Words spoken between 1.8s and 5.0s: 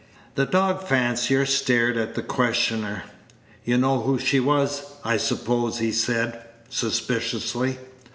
at the questioner. "You know who she was,